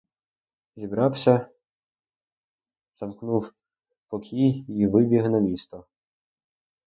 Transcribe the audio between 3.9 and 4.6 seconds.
покій